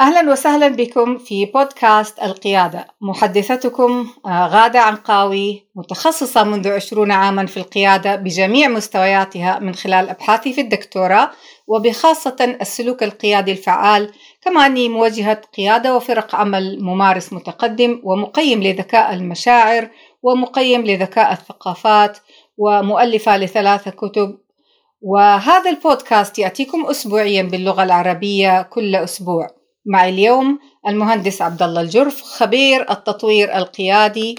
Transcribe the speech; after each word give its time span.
أهلا 0.00 0.32
وسهلا 0.32 0.68
بكم 0.68 1.18
في 1.18 1.46
بودكاست 1.46 2.22
القيادة. 2.22 2.86
محدثتكم 3.00 4.06
آه، 4.26 4.46
غادة 4.46 4.80
عنقاوي 4.80 5.66
متخصصة 5.74 6.44
منذ 6.44 6.68
عشرون 6.68 7.10
عاما 7.10 7.46
في 7.46 7.56
القيادة 7.56 8.16
بجميع 8.16 8.68
مستوياتها 8.68 9.58
من 9.58 9.74
خلال 9.74 10.08
أبحاثي 10.08 10.52
في 10.52 10.60
الدكتوراه 10.60 11.30
وبخاصة 11.66 12.56
السلوك 12.60 13.02
القيادي 13.02 13.52
الفعال 13.52 14.10
كما 14.42 14.66
أني 14.66 14.88
موجهة 14.88 15.42
قيادة 15.56 15.96
وفرق 15.96 16.34
عمل 16.34 16.78
ممارس 16.82 17.32
متقدم 17.32 18.00
ومقيم 18.04 18.62
لذكاء 18.62 19.14
المشاعر 19.14 19.88
ومقيم 20.22 20.86
لذكاء 20.86 21.32
الثقافات 21.32 22.18
ومؤلفة 22.58 23.36
لثلاثة 23.36 23.90
كتب. 23.90 24.38
وهذا 25.00 25.70
البودكاست 25.70 26.38
يأتيكم 26.38 26.86
أسبوعيا 26.86 27.42
باللغة 27.42 27.82
العربية 27.82 28.62
كل 28.62 28.96
أسبوع. 28.96 29.63
معي 29.86 30.10
اليوم 30.10 30.58
المهندس 30.88 31.42
عبد 31.42 31.62
الله 31.62 31.80
الجرف 31.80 32.22
خبير 32.22 32.90
التطوير 32.90 33.56
القيادي 33.56 34.34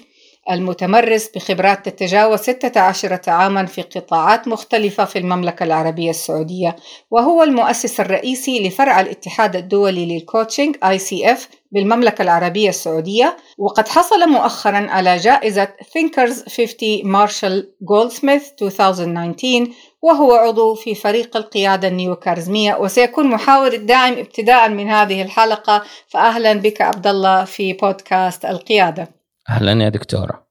المتمرس 0.52 1.30
بخبرات 1.36 1.90
تتجاوز 1.90 2.40
16 2.40 3.20
عاما 3.28 3.66
في 3.66 3.82
قطاعات 3.82 4.48
مختلفة 4.48 5.06
في 5.06 5.20
المملكة 5.20 5.64
العربية 5.64 6.10
السعودية 6.10 6.76
وهو 7.12 7.44
المؤسس 7.44 8.00
الرئيسي 8.00 8.68
لفرع 8.68 9.00
الاتحاد 9.00 9.56
الدولي 9.56 10.06
للكوتشنج 10.06 10.76
ICF 10.76 11.40
بالمملكة 11.72 12.22
العربية 12.22 12.70
السعودية 12.70 13.38
وقد 13.58 13.88
حصل 13.88 14.30
مؤخرا 14.30 14.88
على 14.90 15.18
جائزة 15.18 15.66
Thinkers 15.66 16.50
50 16.50 16.68
مارشال 17.04 17.76
جولدسميث 17.82 18.52
2019 18.62 19.68
وهو 20.02 20.34
عضو 20.34 20.76
في 20.76 20.96
فريق 20.96 21.38
القيادة 21.38 21.88
النيوكارزمية 21.88 22.76
وسيكون 22.76 23.28
محاور 23.28 23.74
الداعم 23.74 24.14
ابتداء 24.14 24.70
من 24.70 24.90
هذه 24.90 25.22
الحلقة 25.22 25.84
فأهلا 26.08 26.54
بك 26.54 26.82
عبد 26.82 27.08
الله 27.08 27.46
في 27.46 27.74
بودكاست 27.74 28.46
القيادة. 28.46 29.10
أهلا 29.50 29.84
يا 29.84 29.90
دكتورة. 29.90 30.45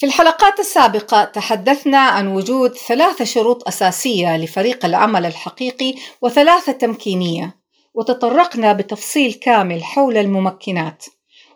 في 0.00 0.06
الحلقات 0.06 0.60
السابقة 0.60 1.24
تحدثنا 1.24 1.98
عن 1.98 2.28
وجود 2.28 2.76
ثلاثة 2.76 3.24
شروط 3.24 3.68
أساسية 3.68 4.36
لفريق 4.36 4.84
العمل 4.84 5.26
الحقيقي 5.26 5.94
وثلاثة 6.22 6.72
تمكينية 6.72 7.56
وتطرقنا 7.94 8.72
بتفصيل 8.72 9.32
كامل 9.32 9.84
حول 9.84 10.16
الممكنات. 10.16 11.04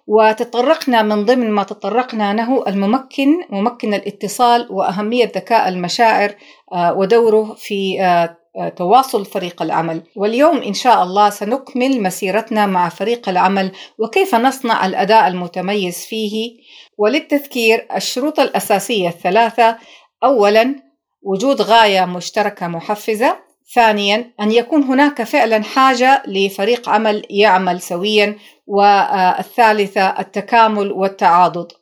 وتطرقنا 0.06 1.02
من 1.02 1.24
ضمن 1.24 1.50
ما 1.50 1.62
تطرقنا 1.62 2.34
له 2.34 2.68
الممكن 2.68 3.28
ممكن 3.50 3.94
الاتصال 3.94 4.66
وأهمية 4.70 5.32
ذكاء 5.36 5.68
المشاعر 5.68 6.34
آه، 6.72 6.92
ودوره 6.92 7.54
في 7.54 8.02
آه، 8.02 8.36
آه، 8.56 8.68
تواصل 8.68 9.24
فريق 9.24 9.62
العمل. 9.62 10.02
واليوم 10.16 10.56
إن 10.56 10.74
شاء 10.74 11.02
الله 11.02 11.30
سنكمل 11.30 12.02
مسيرتنا 12.02 12.66
مع 12.66 12.88
فريق 12.88 13.28
العمل 13.28 13.72
وكيف 13.98 14.34
نصنع 14.34 14.86
الأداء 14.86 15.28
المتميز 15.28 15.98
فيه. 15.98 16.56
وللتذكير 16.98 17.86
الشروط 17.96 18.40
الأساسية 18.40 19.08
الثلاثة. 19.08 19.76
أولا 20.24 20.76
وجود 21.22 21.62
غاية 21.62 22.04
مشتركة 22.04 22.68
محفزة. 22.68 23.51
ثانيا 23.74 24.30
أن 24.40 24.52
يكون 24.52 24.82
هناك 24.82 25.22
فعلا 25.22 25.62
حاجة 25.62 26.22
لفريق 26.26 26.88
عمل 26.88 27.22
يعمل 27.30 27.80
سويا 27.80 28.36
والثالثة 28.66 30.20
التكامل 30.20 30.92
والتعاضد. 30.92 31.72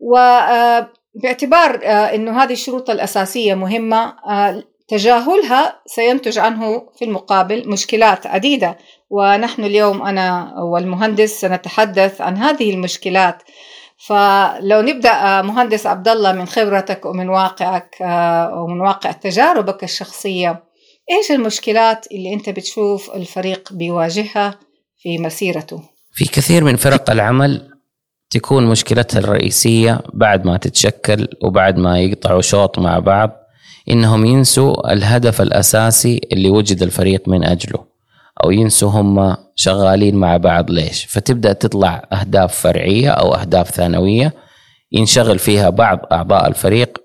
وباعتبار 0.00 1.80
أنه 1.84 2.42
هذه 2.42 2.52
الشروط 2.52 2.90
الأساسية 2.90 3.54
مهمة 3.54 4.14
تجاهلها 4.88 5.80
سينتج 5.86 6.38
عنه 6.38 6.88
في 6.98 7.04
المقابل 7.04 7.68
مشكلات 7.68 8.26
عديدة. 8.26 8.78
ونحن 9.10 9.64
اليوم 9.64 10.02
أنا 10.02 10.54
والمهندس 10.58 11.40
سنتحدث 11.40 12.20
عن 12.20 12.36
هذه 12.36 12.70
المشكلات. 12.70 13.42
فلو 14.06 14.80
نبدأ 14.80 15.42
مهندس 15.42 15.86
عبد 15.86 16.08
الله 16.08 16.32
من 16.32 16.46
خبرتك 16.46 17.06
ومن 17.06 17.28
واقعك 17.28 17.96
ومن 18.52 18.80
واقع 18.80 19.12
تجاربك 19.12 19.84
الشخصية 19.84 20.67
إيش 21.10 21.30
المشكلات 21.30 22.06
اللي 22.12 22.34
أنت 22.34 22.50
بتشوف 22.50 23.10
الفريق 23.14 23.72
بيواجهها 23.72 24.58
في 24.98 25.18
مسيرته؟ 25.18 25.82
في 26.12 26.24
كثير 26.24 26.64
من 26.64 26.76
فرق 26.76 27.10
العمل 27.10 27.68
تكون 28.30 28.66
مشكلتها 28.66 29.18
الرئيسية 29.18 30.00
بعد 30.12 30.46
ما 30.46 30.56
تتشكل 30.56 31.28
وبعد 31.42 31.78
ما 31.78 32.00
يقطعوا 32.00 32.40
شوط 32.40 32.78
مع 32.78 32.98
بعض 32.98 33.30
إنهم 33.90 34.26
ينسوا 34.26 34.92
الهدف 34.92 35.42
الأساسي 35.42 36.20
اللي 36.32 36.50
وجد 36.50 36.82
الفريق 36.82 37.28
من 37.28 37.44
أجله 37.44 37.84
أو 38.44 38.50
ينسوا 38.50 38.90
هم 38.90 39.36
شغالين 39.54 40.16
مع 40.16 40.36
بعض 40.36 40.70
ليش؟ 40.70 41.04
فتبدأ 41.04 41.52
تطلع 41.52 42.08
أهداف 42.12 42.54
فرعية 42.54 43.10
أو 43.10 43.34
أهداف 43.34 43.70
ثانوية 43.70 44.34
ينشغل 44.92 45.38
فيها 45.38 45.70
بعض 45.70 45.98
أعضاء 46.12 46.48
الفريق 46.48 46.98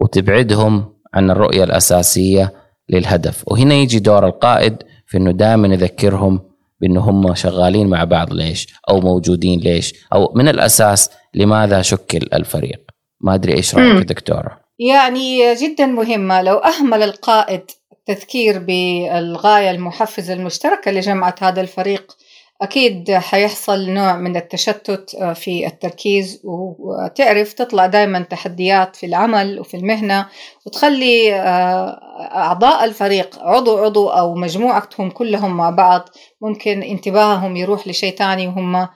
وتبعدهم 0.00 0.94
عن 1.14 1.30
الرؤية 1.30 1.64
الأساسية 1.64 2.59
للهدف. 2.90 3.44
وهنا 3.46 3.74
يجي 3.74 3.98
دور 3.98 4.26
القائد 4.26 4.76
في 5.06 5.16
إنه 5.16 5.30
دائما 5.30 5.68
يذكرهم 5.68 6.40
بإنه 6.80 7.00
هم 7.00 7.34
شغالين 7.34 7.86
مع 7.86 8.04
بعض 8.04 8.32
ليش 8.32 8.66
أو 8.88 9.00
موجودين 9.00 9.60
ليش 9.60 9.94
أو 10.12 10.32
من 10.34 10.48
الأساس 10.48 11.10
لماذا 11.34 11.82
شكل 11.82 12.28
الفريق. 12.34 12.80
ما 13.20 13.34
أدري 13.34 13.54
إيش 13.54 13.74
رأيك 13.74 14.06
دكتورة؟ 14.06 14.60
يعني 14.78 15.54
جدا 15.54 15.86
مهمة. 15.86 16.42
لو 16.42 16.56
أهمل 16.56 17.02
القائد 17.02 17.62
التذكير 17.92 18.58
بالغاية 18.58 19.70
المحفزة 19.70 20.32
المشتركة 20.32 20.90
لجمعة 20.90 21.34
هذا 21.40 21.60
الفريق 21.60 22.16
أكيد 22.62 23.12
حيحصل 23.12 23.90
نوع 23.90 24.16
من 24.16 24.36
التشتت 24.36 25.14
آه، 25.14 25.32
في 25.32 25.66
التركيز 25.66 26.40
وتعرف 26.44 27.52
تطلع 27.52 27.86
دائما 27.86 28.20
تحديات 28.20 28.96
في 28.96 29.06
العمل 29.06 29.60
وفي 29.60 29.76
المهنة 29.76 30.26
وتخلي 30.66 31.34
آه، 31.34 32.00
أعضاء 32.34 32.84
الفريق 32.84 33.38
عضو 33.42 33.78
عضو 33.78 34.08
أو 34.08 34.34
مجموعتهم 34.34 35.10
كلهم 35.10 35.56
مع 35.56 35.70
بعض. 35.70 36.08
ممكن 36.40 36.82
انتباههم 36.82 37.56
يروح 37.56 37.88
لشيء 37.88 38.14
تاني 38.16 38.46
وهم 38.46 38.76
آه، 38.76 38.88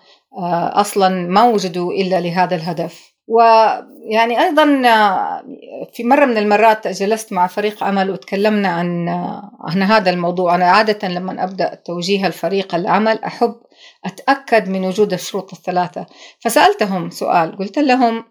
أصلا 0.81 1.09
ما 1.09 1.45
وجدوا 1.45 1.93
إلا 1.93 2.21
لهذا 2.21 2.57
الهدف. 2.57 3.14
ويعني 3.29 4.41
أيضا 4.41 4.65
في 5.93 6.05
مرة 6.05 6.25
من 6.25 6.37
المرات 6.39 6.89
جلست 6.89 7.33
مع 7.33 7.47
فريق 7.47 7.85
عمل 7.85 8.11
وتكلمنا 8.11 8.69
عن 8.69 9.09
عن 9.61 9.83
هذا 9.83 10.11
الموضوع. 10.11 10.55
أنا 10.55 10.71
عادة 10.71 11.09
لما 11.09 11.45
أبدأ 11.45 11.75
توجيه 11.75 12.27
الفريق 12.27 12.75
العمل 12.75 13.25
أحب 13.25 13.55
أتأكد 14.05 14.69
من 14.69 14.85
وجود 14.85 15.13
الشروط 15.13 15.53
الثلاثة. 15.53 16.07
فسألتهم 16.41 17.11
سؤال 17.11 17.59
قلت 17.59 17.79
لهم 17.79 18.25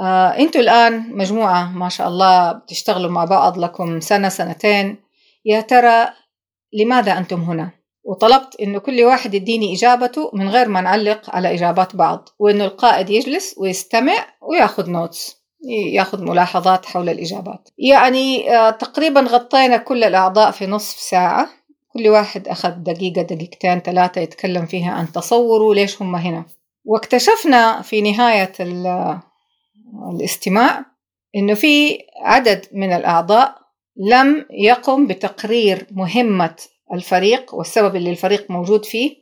آه 0.00 0.28
أنتوا 0.28 0.60
الآن 0.60 1.16
مجموعة 1.16 1.72
ما 1.72 1.88
شاء 1.88 2.08
الله 2.08 2.52
بتشتغلوا 2.52 3.10
مع 3.10 3.24
بعض 3.24 3.58
لكم 3.58 4.00
سنة 4.00 4.28
سنتين. 4.28 4.96
يا 5.44 5.60
ترى 5.60 6.08
لماذا 6.72 7.18
أنتم 7.18 7.40
هنا؟ 7.40 7.77
وطلبت 8.08 8.60
إنه 8.60 8.78
كل 8.78 9.04
واحد 9.04 9.34
يديني 9.34 9.74
إجابته 9.74 10.30
من 10.32 10.48
غير 10.48 10.68
ما 10.68 10.80
نعلق 10.80 11.30
على 11.30 11.54
إجابات 11.54 11.96
بعض 11.96 12.28
وإنه 12.38 12.64
القائد 12.64 13.10
يجلس 13.10 13.54
ويستمع 13.58 14.26
وياخذ 14.42 14.90
نوتس 14.90 15.38
ياخذ 15.92 16.22
ملاحظات 16.22 16.86
حول 16.86 17.08
الإجابات. 17.08 17.68
يعني 17.78 18.56
آه، 18.56 18.70
تقريبا 18.70 19.20
غطينا 19.20 19.76
كل 19.76 20.04
الأعضاء 20.04 20.50
في 20.50 20.66
نصف 20.66 20.98
ساعة. 20.98 21.48
كل 21.92 22.08
واحد 22.08 22.48
أخذ 22.48 22.70
دقيقة 22.70 23.22
دقيقتين 23.22 23.80
ثلاثة 23.80 24.20
يتكلم 24.20 24.66
فيها 24.66 24.90
عن 24.92 25.12
تصوره 25.12 25.74
ليش 25.74 26.02
هم 26.02 26.16
هنا. 26.16 26.44
واكتشفنا 26.84 27.82
في 27.82 28.02
نهاية 28.02 28.52
الاستماع 30.12 30.84
إنه 31.36 31.54
في 31.54 31.98
عدد 32.22 32.66
من 32.72 32.92
الأعضاء 32.92 33.58
لم 33.96 34.46
يقم 34.50 35.06
بتقرير 35.06 35.86
مهمة 35.90 36.56
الفريق 36.92 37.54
والسبب 37.54 37.96
اللي 37.96 38.10
الفريق 38.10 38.50
موجود 38.50 38.84
فيه 38.84 39.16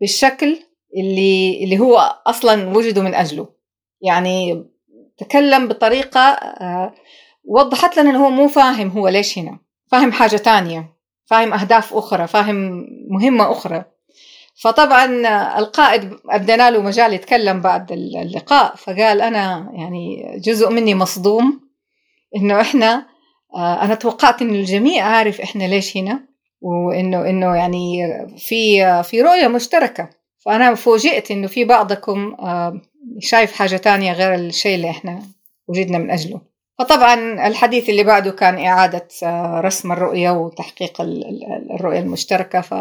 بالشكل 0.00 0.58
اللي 0.96 1.64
اللي 1.64 1.78
هو 1.78 2.20
أصلا 2.26 2.76
وجدوا 2.76 3.02
من 3.02 3.14
أجله. 3.14 3.48
يعني 4.00 4.64
تكلم 5.18 5.68
بطريقة 5.68 6.20
آه، 6.20 6.94
وضحت 7.44 7.96
لنا 7.96 8.10
إنه 8.10 8.26
هو 8.26 8.30
مو 8.30 8.48
فاهم 8.48 8.88
هو 8.88 9.08
ليش 9.08 9.38
هنا. 9.38 9.58
فاهم 9.86 10.12
حاجة 10.12 10.36
تانية. 10.36 10.96
فاهم 11.26 11.52
أهداف 11.52 11.94
أخرى. 11.94 12.26
فاهم 12.26 12.86
مهمة 13.10 13.52
أخرى. 13.52 13.84
فطبعا 14.62 15.04
القائد 15.58 16.16
ادينا 16.30 16.70
له 16.70 16.82
مجال 16.82 17.12
يتكلم 17.12 17.60
بعد 17.60 17.92
اللقاء. 17.92 18.76
فقال 18.76 19.20
أنا 19.20 19.70
يعني 19.74 20.32
جزء 20.44 20.70
مني 20.70 20.94
مصدوم 20.94 21.60
إنه 22.36 22.60
إحنا 22.60 23.06
آه، 23.54 23.82
أنا 23.82 23.94
توقعت 23.94 24.42
انه 24.42 24.54
الجميع 24.54 25.04
عارف 25.04 25.40
إحنا 25.40 25.64
ليش 25.64 25.96
هنا. 25.96 26.27
وانه 26.60 27.30
إنه 27.30 27.56
يعني 27.56 27.98
في 28.38 29.02
في 29.02 29.22
رؤية 29.22 29.48
مشتركة. 29.48 30.10
فأنا 30.38 30.74
فوجئت 30.74 31.30
إنه 31.30 31.46
في 31.46 31.64
بعضكم 31.64 32.34
آه، 32.40 32.80
شايف 33.20 33.52
حاجة 33.52 33.76
تانية 33.76 34.12
غير 34.12 34.34
الشيء 34.34 34.74
اللي 34.74 34.90
إحنا 34.90 35.22
وجدنا 35.68 35.98
من 35.98 36.10
أجله. 36.10 36.40
فطبعا 36.78 37.46
الحديث 37.46 37.88
اللي 37.88 38.04
بعده 38.04 38.30
كان 38.30 38.66
إعادة 38.66 39.08
آه، 39.22 39.60
رسم 39.60 39.92
الرؤية 39.92 40.30
وتحقيق 40.30 41.00
الرؤية 41.74 41.98
المشتركة 41.98 42.60
ف 42.60 42.74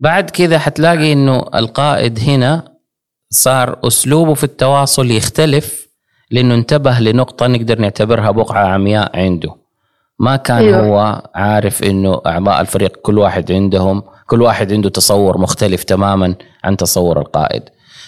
بعد 0.00 0.30
كذا 0.30 0.58
حتلاقي 0.58 1.12
إنه 1.12 1.44
القائد 1.54 2.18
هنا 2.18 2.78
صار 3.30 3.80
أسلوبه 3.86 4.34
في 4.34 4.44
التواصل 4.44 5.10
يختلف 5.10 5.88
لأنه 6.30 6.54
انتبه 6.54 6.98
لنقطة 7.00 7.46
نقدر 7.46 7.78
نعتبرها 7.78 8.30
بقعة 8.30 8.66
عمياء 8.66 9.16
عنده. 9.18 9.54
ما 10.18 10.36
كان 10.36 10.56
أيوه. 10.56 10.86
هو 10.86 11.22
عارف 11.34 11.82
إنه 11.82 12.20
أعضاء 12.26 12.60
الفريق 12.60 12.96
كل 12.96 13.18
واحد 13.18 13.52
عندهم 13.52 14.02
كل 14.26 14.42
واحد 14.42 14.72
عنده 14.72 14.88
تصور 14.90 15.38
مختلف 15.38 15.84
تماما 15.84 16.34
عن 16.64 16.76
تصور 16.76 17.20
القائد 17.20 17.62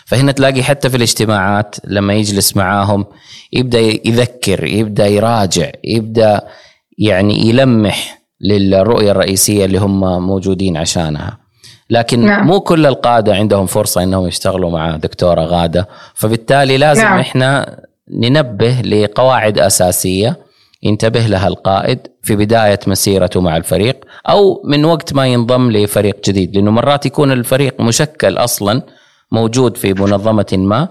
فهنا 0.06 0.32
تلاقي 0.32 0.62
حتى 0.62 0.90
في 0.90 0.96
الاجتماعات 0.96 1.76
لما 1.84 2.14
يجلس 2.14 2.56
معاهم 2.56 3.06
يبدأ 3.52 3.80
يذكر 3.80 4.64
يبدأ 4.64 5.06
يراجع 5.06 5.70
يبدأ 5.84 6.40
يعني 6.98 7.48
يلمح 7.48 8.20
للرؤية 8.40 9.10
الرئيسية 9.10 9.64
اللي 9.64 9.78
هم 9.78 10.26
موجودين 10.26 10.76
عشانها 10.76 11.38
لكن 11.90 12.26
نعم. 12.26 12.46
مو 12.46 12.60
كل 12.60 12.86
القادة 12.86 13.34
عندهم 13.34 13.66
فرصة 13.66 14.02
إنهم 14.02 14.26
يشتغلوا 14.26 14.70
مع 14.70 14.96
دكتوره 14.96 15.40
غاده 15.40 15.88
فبالتالي 16.14 16.78
لازم 16.78 17.02
نعم. 17.02 17.18
إحنا 17.18 17.80
ننبه 18.10 18.80
لقواعد 18.80 19.58
أساسية 19.58 20.36
ينتبه 20.82 21.20
لها 21.26 21.48
القائد 21.48 21.98
في 22.22 22.36
بداية 22.36 22.78
مسيرته 22.86 23.40
مع 23.40 23.56
الفريق 23.56 24.04
أو 24.28 24.62
من 24.64 24.84
وقت 24.84 25.14
ما 25.14 25.26
ينضم 25.26 25.70
لفريق 25.70 26.16
جديد 26.24 26.56
لأنه 26.56 26.70
مرات 26.70 27.06
يكون 27.06 27.32
الفريق 27.32 27.80
مشكل 27.80 28.38
أصلا 28.38 28.82
موجود 29.32 29.76
في 29.76 29.94
منظمة 29.94 30.46
ما 30.52 30.88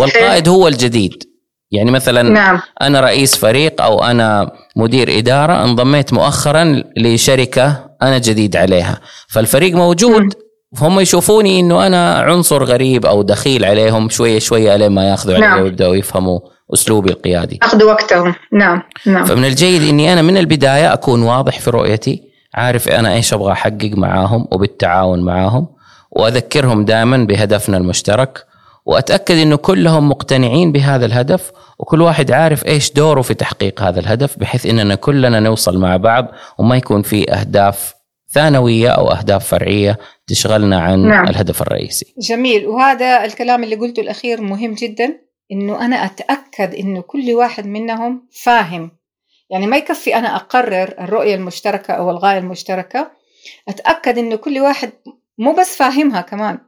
والقائد 0.00 0.48
هو 0.48 0.68
الجديد. 0.68 1.24
يعني 1.70 1.90
مثلا 1.90 2.22
نعم. 2.22 2.60
أنا 2.82 3.00
رئيس 3.00 3.36
فريق 3.36 3.82
أو 3.82 4.04
أنا 4.04 4.52
مدير 4.76 5.18
إدارة 5.18 5.64
انضميت 5.64 6.12
مؤخرا 6.12 6.82
لشركة 6.96 7.90
أنا 8.02 8.18
جديد 8.18 8.56
عليها. 8.56 9.00
فالفريق 9.28 9.74
موجود. 9.74 10.34
هم 10.80 11.00
يشوفوني 11.00 11.60
إنه 11.60 11.86
أنا 11.86 12.14
عنصر 12.14 12.64
غريب 12.64 13.06
أو 13.06 13.22
دخيل 13.22 13.64
عليهم 13.64 14.08
شوية 14.08 14.38
شوية 14.38 14.76
لين 14.76 14.92
ما 14.92 15.08
يأخذوا 15.08 15.38
نعم. 15.38 15.62
ويبدأوا 15.62 15.96
يفهموا 15.96 16.40
أسلوبي 16.72 17.10
القيادي. 17.10 17.58
اخذوا 17.62 17.92
وقتهم. 17.92 18.34
نعم 18.52 18.82
نعم. 19.06 19.24
فمن 19.24 19.44
الجيد 19.44 19.82
إني 19.82 20.12
أنا 20.12 20.22
من 20.22 20.36
البداية 20.36 20.92
أكون 20.92 21.22
واضح 21.22 21.60
في 21.60 21.70
رؤيتي 21.70 22.22
عارف 22.54 22.88
أنا 22.88 23.14
إيش 23.14 23.34
أبغى 23.34 23.52
أحقق 23.52 23.90
معاهم 23.94 24.48
وبالتعاون 24.52 25.24
معاهم 25.24 25.66
وأذكرهم 26.10 26.84
دائما 26.84 27.16
بهدفنا 27.16 27.76
المشترك 27.76 28.46
وأتأكد 28.86 29.34
إنه 29.34 29.56
كلهم 29.56 30.08
مقتنعين 30.08 30.72
بهذا 30.72 31.06
الهدف 31.06 31.52
وكل 31.78 32.02
واحد 32.02 32.30
عارف 32.30 32.66
إيش 32.66 32.92
دوره 32.92 33.22
في 33.22 33.34
تحقيق 33.34 33.82
هذا 33.82 34.00
الهدف 34.00 34.38
بحيث 34.38 34.66
إننا 34.66 34.94
كلنا 34.94 35.40
نوصل 35.40 35.78
مع 35.78 35.96
بعض 35.96 36.28
وما 36.58 36.76
يكون 36.76 37.02
في 37.02 37.32
أهداف 37.32 37.94
ثانوية 38.30 38.88
أو 38.88 39.12
أهداف 39.12 39.48
فرعية 39.48 39.98
تشغلنا 40.26 40.80
عن 40.80 41.08
نعم. 41.08 41.28
الهدف 41.28 41.62
الرئيسي. 41.62 42.14
جميل. 42.18 42.66
وهذا 42.66 43.24
الكلام 43.24 43.64
اللي 43.64 43.76
قلته 43.76 44.00
الأخير 44.00 44.40
مهم 44.40 44.74
جدا. 44.74 45.18
إنه 45.52 45.84
أنا 45.84 46.04
أتأكد 46.04 46.74
إنه 46.74 47.00
كل 47.00 47.32
واحد 47.32 47.66
منهم 47.66 48.28
فاهم. 48.42 48.90
يعني 49.50 49.66
ما 49.66 49.76
يكفي 49.76 50.16
أنا 50.16 50.36
أقرر 50.36 50.94
الرؤية 51.00 51.34
المشتركة 51.34 51.94
أو 51.94 52.10
الغاية 52.10 52.38
المشتركة 52.38 53.10
أتأكد 53.68 54.18
إنه 54.18 54.36
كل 54.36 54.58
واحد 54.58 54.92
مو 55.38 55.52
بس 55.52 55.76
فاهمها 55.76 56.20
كمان 56.20 56.58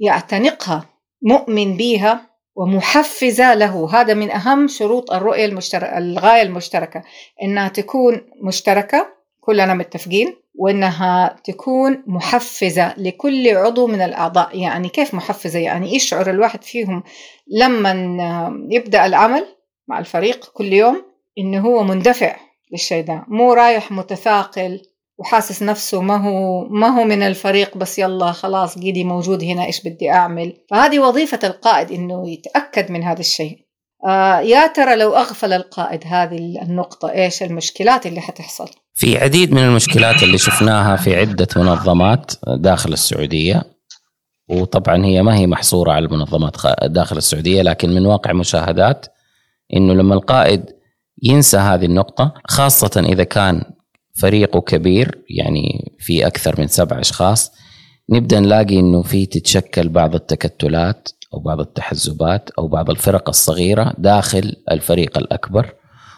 يعتنقها 0.00 0.88
مؤمن 1.22 1.76
بيها 1.76 2.30
ومحفزة 2.54 3.54
له. 3.54 4.00
هذا 4.00 4.14
من 4.14 4.30
أهم 4.30 4.68
شروط 4.68 5.10
الرؤية 5.12 5.44
المشتركة 5.44 5.98
الغاية 5.98 6.42
المشتركة 6.42 7.02
إنها 7.42 7.68
تكون 7.68 8.20
مشتركة 8.42 9.06
كلنا 9.40 9.74
متفقين. 9.74 10.36
وإنها 10.60 11.36
تكون 11.44 12.02
محفزة 12.06 12.94
لكل 12.98 13.56
عضو 13.56 13.86
من 13.86 14.00
الأعضاء. 14.00 14.58
يعني 14.58 14.88
كيف 14.88 15.14
محفزة؟ 15.14 15.58
يعني 15.58 15.94
يشعر 15.94 16.30
الواحد 16.30 16.64
فيهم 16.64 17.02
لما 17.60 17.92
يبدأ 18.70 19.06
العمل 19.06 19.46
مع 19.88 19.98
الفريق 19.98 20.50
كل 20.54 20.72
يوم؟ 20.72 21.02
إنه 21.38 21.60
هو 21.60 21.82
مندفع 21.82 22.36
للشيء 22.72 23.04
ده 23.04 23.24
مو 23.28 23.52
رايح 23.52 23.92
متثاقل 23.92 24.80
وحاسس 25.18 25.62
نفسه 25.62 26.00
ما 26.00 26.16
هو 26.16 26.68
ما 26.68 26.88
هو 26.88 27.04
من 27.04 27.22
الفريق 27.22 27.76
بس 27.76 27.98
يلا 27.98 28.32
خلاص 28.32 28.78
قيدي 28.78 29.04
موجود 29.04 29.44
هنا 29.44 29.64
إيش 29.64 29.82
بدي 29.88 30.10
أعمل؟ 30.10 30.56
فهذه 30.70 30.98
وظيفة 30.98 31.40
القائد 31.44 31.92
إنه 31.92 32.30
يتأكد 32.30 32.90
من 32.90 33.02
هذا 33.02 33.20
الشيء. 33.20 33.58
آه 34.06 34.40
يا 34.40 34.66
ترى 34.66 34.96
لو 34.96 35.14
أغفل 35.14 35.52
القائد 35.52 36.00
هذه 36.06 36.62
النقطة 36.62 37.10
إيش 37.10 37.42
المشكلات 37.42 38.06
اللي 38.06 38.20
حتحصل؟ 38.20 38.70
في 38.94 39.18
عديد 39.18 39.52
من 39.52 39.62
المشكلات 39.62 40.22
اللي 40.22 40.38
شفناها 40.38 40.96
في 40.96 41.16
عدة 41.16 41.48
منظمات 41.56 42.32
داخل 42.46 42.92
السعودية. 42.92 43.62
وطبعا 44.48 45.04
هي 45.04 45.22
ما 45.22 45.36
هي 45.36 45.46
محصورة 45.46 45.92
على 45.92 46.06
المنظمات 46.06 46.56
داخل 46.84 47.16
السعودية 47.16 47.62
لكن 47.62 47.90
من 47.90 48.06
واقع 48.06 48.32
مشاهدات 48.32 49.06
إنه 49.76 49.94
لما 49.94 50.14
القائد 50.14 50.64
ينسى 51.22 51.56
هذه 51.56 51.84
النقطة 51.84 52.34
خاصة 52.48 53.04
إذا 53.08 53.24
كان 53.24 53.62
فريقه 54.14 54.60
كبير 54.60 55.18
يعني 55.30 55.94
في 55.98 56.26
أكثر 56.26 56.60
من 56.60 56.66
سبع 56.66 57.00
أشخاص 57.00 57.52
نبدأ 58.10 58.40
نلاقي 58.40 58.78
إنه 58.78 59.02
في 59.02 59.26
تتشكل 59.26 59.88
بعض 59.88 60.14
التكتلات 60.14 61.08
أو 61.34 61.38
بعض 61.38 61.60
التحزبات 61.60 62.50
أو 62.50 62.68
بعض 62.68 62.90
الفرق 62.90 63.28
الصغيرة 63.28 63.94
داخل 63.98 64.56
الفريق 64.70 65.18
الأكبر. 65.18 65.74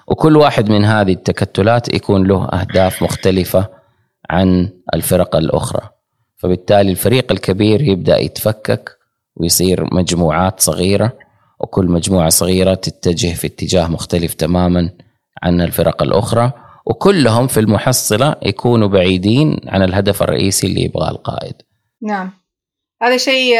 وكل 0.08 0.36
واحد 0.36 0.70
من 0.70 0.84
هذه 0.84 1.12
التكتلات 1.12 1.94
يكون 1.94 2.26
له 2.26 2.44
أهداف 2.44 3.02
مختلفة 3.02 3.68
عن 4.30 4.68
الفرق 4.94 5.36
الأخرى 5.36 5.88
فبالتالي 6.36 6.90
الفريق 6.90 7.32
الكبير 7.32 7.82
يبدأ 7.82 8.18
يتفكك 8.18 8.98
ويصير 9.36 9.94
مجموعات 9.94 10.60
صغيرة 10.60 11.12
وكل 11.60 11.86
مجموعة 11.86 12.28
صغيرة 12.28 12.74
تتجه 12.74 13.34
في 13.34 13.46
اتجاه 13.46 13.88
مختلف 13.88 14.34
تماما 14.34 14.90
عن 15.42 15.60
الفرق 15.60 16.02
الأخرى 16.02 16.52
وكلهم 16.86 17.46
في 17.46 17.60
المحصلة 17.60 18.36
يكونوا 18.42 18.88
بعيدين 18.88 19.60
عن 19.66 19.82
الهدف 19.82 20.22
الرئيسي 20.22 20.66
اللي 20.66 20.82
يبغاه 20.82 21.10
القائد. 21.10 21.54
نعم. 22.02 22.30
هذا 23.02 23.16
شيء 23.16 23.54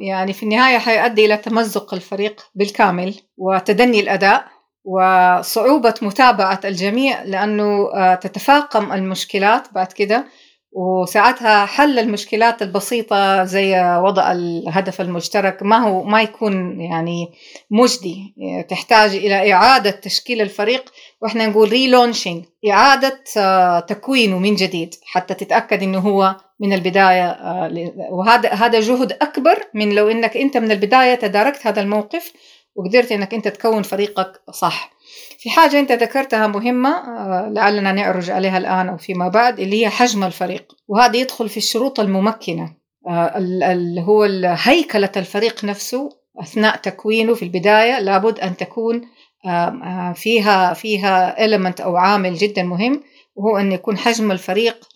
يعني 0.00 0.32
في 0.32 0.42
النهاية 0.42 0.78
حيؤدي 0.78 1.24
إلى 1.24 1.36
تمزق 1.36 1.94
الفريق 1.94 2.40
بالكامل 2.54 3.14
وتدني 3.36 4.00
الأداء 4.00 4.44
وصعوبة 4.88 5.94
متابعة 6.02 6.60
الجميع 6.64 7.22
لأنه 7.22 7.90
آه، 7.94 8.14
تتفاقم 8.14 8.92
المشكلات 8.92 9.68
بعد 9.72 9.92
كده 9.92 10.24
وساعتها 10.72 11.66
حل 11.66 11.98
المشكلات 11.98 12.62
البسيطة 12.62 13.44
زي 13.44 13.80
وضع 14.02 14.32
الهدف 14.32 15.00
المشترك 15.00 15.62
ما 15.62 15.78
هو 15.78 16.04
ما 16.04 16.22
يكون 16.22 16.80
يعني 16.80 17.28
مجدي. 17.70 18.34
تحتاج 18.68 19.14
إلى 19.14 19.52
إعادة 19.52 19.90
تشكيل 19.90 20.40
الفريق 20.40 20.92
وإحنا 21.22 21.46
نقول 21.46 21.68
ريلونشينج 21.68 22.44
إعادة 22.70 23.24
آه، 23.36 23.80
تكوينه 23.80 24.38
من 24.38 24.54
جديد 24.54 24.94
حتى 25.04 25.34
تتأكد 25.34 25.82
إنه 25.82 25.98
هو 25.98 26.36
من 26.60 26.72
البداية 26.72 27.28
آه، 27.30 27.92
وهذا 28.10 28.48
هذا 28.48 28.80
جهد 28.80 29.12
أكبر 29.12 29.58
من 29.74 29.94
لو 29.94 30.08
إنك 30.08 30.36
أنت 30.36 30.56
من 30.56 30.70
البداية 30.70 31.14
تداركت 31.14 31.66
هذا 31.66 31.80
الموقف 31.80 32.32
وقدرت 32.78 33.12
إنك 33.12 33.34
أنت 33.34 33.48
تكون 33.48 33.82
فريقك 33.82 34.40
صح. 34.52 34.90
في 35.38 35.50
حاجة 35.50 35.80
أنت 35.80 35.92
ذكرتها 35.92 36.46
مهمة 36.46 36.90
آه، 36.90 37.48
لعلنا 37.48 37.92
نعرج 37.92 38.30
عليها 38.30 38.58
الآن 38.58 38.88
أو 38.88 38.96
فيما 38.96 39.28
بعد 39.28 39.60
اللي 39.60 39.82
هي 39.82 39.88
حجم 39.88 40.24
الفريق. 40.24 40.72
وهذا 40.88 41.16
يدخل 41.16 41.48
في 41.48 41.56
الشروط 41.56 42.00
الممكنة. 42.00 42.74
آه، 43.08 43.38
اللي 43.38 44.00
هو 44.00 44.22
هيكلة 44.44 45.12
الفريق 45.16 45.64
نفسه 45.64 46.08
أثناء 46.40 46.76
تكوينه 46.76 47.34
في 47.34 47.42
البداية. 47.42 48.00
لابد 48.00 48.40
أن 48.40 48.56
تكون 48.56 49.02
آه، 49.46 50.12
فيها 50.16 50.74
فيها 50.74 51.46
element 51.46 51.80
أو 51.80 51.96
عامل 51.96 52.34
جدا 52.34 52.62
مهم 52.62 53.02
وهو 53.36 53.56
أن 53.56 53.72
يكون 53.72 53.98
حجم 53.98 54.32
الفريق 54.32 54.88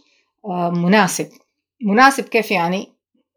مناسب. 0.72 1.28
مناسب 1.82 2.24
كيف 2.24 2.50
يعني؟ 2.50 2.92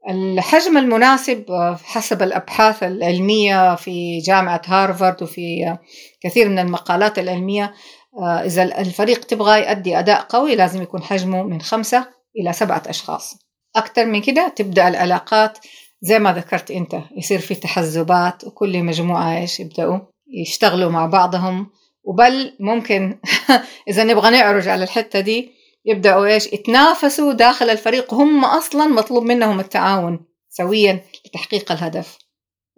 الحجم 0.09 0.77
المناسب 0.77 1.45
حسب 1.83 2.23
الأبحاث 2.23 2.83
العلمية 2.83 3.75
في 3.75 4.19
جامعة 4.19 4.61
هارفارد 4.65 5.23
وفي 5.23 5.77
كثير 6.21 6.49
من 6.49 6.59
المقالات 6.59 7.19
العلمية 7.19 7.73
آه، 8.19 8.45
إذا 8.45 8.63
الفريق 8.63 9.25
تبغى 9.25 9.59
يؤدي 9.59 9.99
أداء 9.99 10.21
قوي 10.21 10.55
لازم 10.55 10.81
يكون 10.81 11.03
حجمه 11.03 11.43
من 11.43 11.61
خمسة 11.61 12.07
إلى 12.39 12.53
سبعة 12.53 12.83
أشخاص. 12.87 13.35
أكثر 13.75 14.05
من 14.05 14.21
كده 14.21 14.53
تبدأ 14.55 14.87
العلاقات 14.87 15.57
زي 16.01 16.19
ما 16.19 16.33
ذكرت 16.33 16.71
أنت 16.71 16.95
يصير 17.17 17.39
في 17.39 17.55
تحزبات 17.55 18.43
وكل 18.43 18.83
مجموعة 18.83 19.37
إيش 19.37 19.59
يبدأوا 19.59 19.99
يشتغلوا 20.41 20.91
مع 20.91 21.05
بعضهم. 21.05 21.69
وبل 22.03 22.55
ممكن 22.59 23.19
إذا 23.89 24.03
نبغى 24.03 24.29
نعرج 24.29 24.67
على 24.67 24.83
الحتة 24.83 25.19
دي 25.19 25.54
يبدأوا 25.85 26.25
إيش؟ 26.25 26.53
يتنافسوا 26.53 27.33
داخل 27.33 27.69
الفريق. 27.69 28.13
هم 28.13 28.45
أصلا 28.45 28.85
مطلوب 28.85 29.23
منهم 29.23 29.59
التعاون 29.59 30.19
سويا 30.49 31.03
لتحقيق 31.25 31.71
الهدف. 31.71 32.17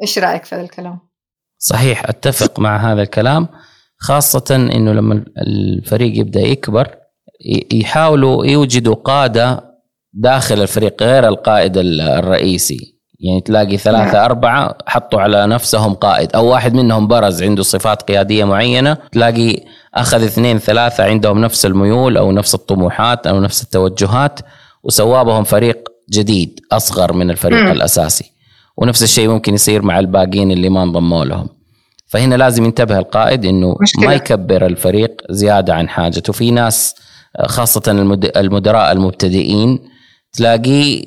إيش 0.02 0.20
رأيك 0.20 0.46
في 0.46 0.56
هذا 0.56 0.64
الكلام؟ 0.64 1.00
صحيح 1.58 2.10
أتفق 2.10 2.60
مع 2.60 2.92
هذا 2.92 3.02
الكلام 3.02 3.48
خاصة 3.98 4.56
إنه 4.56 4.94
لما 4.94 5.26
الفريق 5.38 6.20
يبدأ 6.20 6.40
يكبر 6.40 6.96
يحاولوا 7.74 8.46
يوجدوا 8.46 8.96
قادة 8.96 9.64
داخل 10.14 10.62
الفريق 10.62 11.04
غير 11.04 11.28
القائد 11.28 11.78
الرئيسي. 11.78 12.97
يعني 13.20 13.42
تلاقي 13.42 13.78
ثلاثة 13.78 14.14
نعم. 14.14 14.24
أربعة 14.24 14.78
حطوا 14.88 15.22
على 15.22 15.48
نفسهم 15.48 15.94
قائد 15.94 16.36
أو 16.36 16.46
واحد 16.46 16.74
منهم 16.74 17.08
برز 17.08 17.44
عنده 17.44 17.64
صفات 17.64 18.02
قيادية 18.02 18.44
معينة 18.44 18.98
تلاقي 19.12 19.64
أخذ 19.96 20.24
اثنين 20.24 20.58
ثلاثة 20.58 21.04
عندهم 21.04 21.42
نفس 21.42 21.66
الميول 21.66 22.18
أو 22.18 22.32
نفس 22.32 22.56
الطموحات 22.56 23.28
أو 23.28 23.40
نفس 23.40 23.64
التوجهات 23.64 24.40
وسوا 24.84 25.24
بهم 25.24 25.44
فريق 25.44 25.90
جديد 26.12 26.60
أصغر 26.72 27.14
من 27.14 27.32
الفريق 27.32 27.64
م. 27.64 27.72
الأساسي 27.72 28.32
ونفس 28.78 29.04
الشيء 29.04 29.30
ممكن 29.30 29.54
يصير 29.54 29.82
مع 29.82 30.00
الباقيين 30.00 30.52
اللي 30.52 30.70
ما 30.70 30.84
انضموا 30.84 31.26
لهم 31.26 31.50
فهنا 32.08 32.36
لازم 32.36 32.66
ينتبه 32.66 32.98
القائد 32.98 33.46
إنه 33.46 33.76
مشكلة. 33.82 34.06
ما 34.06 34.14
يكبر 34.14 34.66
الفريق 34.66 35.22
زيادة 35.30 35.76
عن 35.76 35.90
حاجته 35.90 36.34
في 36.34 36.52
ناس 36.52 36.96
خاصة 37.46 37.82
المدراء 38.38 38.92
المبتدئين 38.92 39.80
تلاقيه 40.34 41.04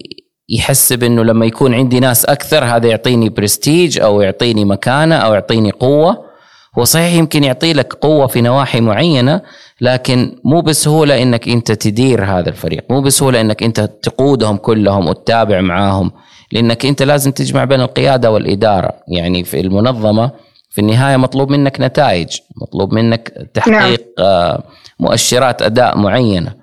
يحسب 0.51 1.03
إنه 1.03 1.23
لما 1.23 1.47
يكون 1.47 1.75
عندي 1.75 2.01
ناس 2.01 2.25
أكثر 2.25 2.65
هذا 2.65 2.87
يعطيني 2.89 3.29
برستيج 3.29 4.01
أو 4.01 4.21
يعطيني 4.21 4.65
مكانة 4.65 5.15
أو 5.15 5.35
يعطيني 5.35 5.71
قوة. 5.71 6.31
هو 6.79 6.85
صحيح 6.85 7.15
يمكن 7.15 7.45
يعطي 7.45 7.73
لك 7.73 7.95
قوة 7.95 8.27
في 8.27 8.41
نواحي 8.41 8.81
معينة 8.81 9.41
لكن 9.81 10.37
مو 10.45 10.61
بسهوله 10.61 11.23
انك 11.23 11.49
أنت 11.49 11.73
تدير 11.73 12.25
هذا 12.25 12.49
الفريق 12.49 12.85
مو 12.91 13.01
بسهوله 13.01 13.41
انك 13.41 13.63
أنت 13.63 13.81
تقودهم 13.81 14.57
كلهم 14.57 15.09
وتتابع 15.09 15.61
معاهم 15.61 16.13
لأنك 16.53 16.87
أنت 16.87 17.03
لازم 17.03 17.31
تجمع 17.31 17.65
بين 17.65 17.81
القيادة 17.81 18.31
والإدارة. 18.31 18.93
يعني 19.09 19.45
في 19.45 19.61
المنظمة 19.61 20.31
في 20.71 20.81
النهاية 20.81 21.17
مطلوب 21.17 21.51
منك 21.51 21.81
نتائج 21.81 22.29
مطلوب 22.63 22.95
منك 22.95 23.49
تحقيق 23.55 24.07
نعم. 24.19 24.59
مؤشرات 25.01 25.63
أداء 25.63 25.99
معينة. 25.99 26.55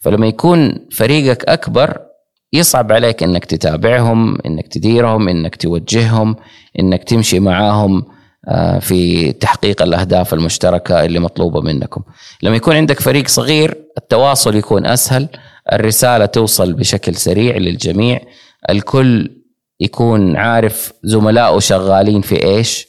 فلما 0.00 0.26
يكون 0.26 0.88
فريقك 0.90 1.44
أكبر 1.44 2.11
يصعب 2.52 2.92
عليك 2.92 3.22
إنك 3.22 3.44
تتابعهم 3.44 4.38
إنك 4.46 4.68
تديرهم 4.68 5.28
إنك 5.28 5.56
توجههم 5.56 6.36
إنك 6.78 7.04
تمشي 7.04 7.40
معاهم 7.40 8.04
آه، 8.48 8.78
في 8.78 9.32
تحقيق 9.32 9.82
الأهداف 9.82 10.34
المشتركة 10.34 11.04
اللي 11.04 11.18
مطلوبة 11.18 11.60
منكم. 11.60 12.02
لما 12.42 12.56
يكون 12.56 12.76
عندك 12.76 13.00
فريق 13.00 13.28
صغير 13.28 13.76
التواصل 13.98 14.56
يكون 14.56 14.86
أسهل 14.86 15.28
الرسالة 15.72 16.26
توصل 16.26 16.72
بشكل 16.72 17.14
سريع 17.14 17.56
للجميع 17.56 18.20
الكل 18.70 19.30
يكون 19.80 20.36
عارف 20.36 20.92
زملائه 21.04 21.58
شغالين 21.58 22.20
في 22.20 22.44
إيش. 22.44 22.88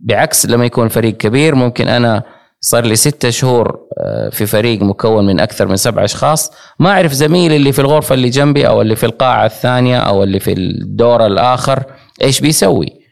بعكس 0.00 0.46
لما 0.46 0.64
يكون 0.64 0.88
فريق 0.88 1.16
كبير 1.16 1.54
ممكن 1.54 1.88
أنا 1.88 2.22
صار 2.64 2.84
لي 2.84 2.96
ستة 2.96 3.30
شهور 3.30 3.78
آه، 3.98 4.28
في 4.28 4.46
فريق 4.46 4.82
مكون 4.82 5.26
من 5.26 5.40
أكثر 5.40 5.68
من 5.68 5.76
سبع 5.76 6.04
أشخاص. 6.04 6.52
ما 6.78 6.90
أعرف 6.90 7.12
زميلي 7.12 7.56
اللي 7.56 7.72
في 7.72 7.78
الغرفة 7.78 8.14
اللي 8.14 8.28
جنبي 8.28 8.68
أو 8.68 8.82
اللي 8.82 8.96
في 8.96 9.06
القاعة 9.06 9.46
الثانية 9.46 9.98
أو 9.98 10.22
اللي 10.22 10.40
في 10.40 10.52
الدور 10.52 11.26
الآخر 11.26 11.84
إيش 12.22 12.40
بيسوي. 12.40 13.02